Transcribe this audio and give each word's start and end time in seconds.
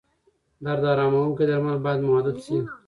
درد 0.63 0.83
اراموونکي 0.91 1.43
درمل 1.49 1.77
باید 1.85 2.01
محدود 2.09 2.37
شي. 2.45 2.57